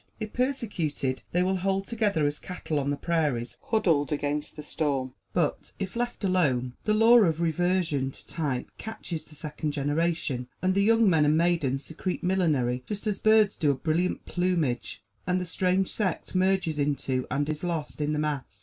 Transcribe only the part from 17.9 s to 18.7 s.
in the mass.